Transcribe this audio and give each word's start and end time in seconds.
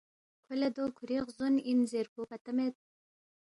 کھو 0.45 0.53
لہ 0.59 0.69
دو 0.75 0.83
کُھوری 0.95 1.17
غزونگ 1.25 1.57
پو 1.59 1.63
اِن 1.67 1.79
زیربو 1.91 2.21
پتہ 2.31 2.51
مید 2.55 2.75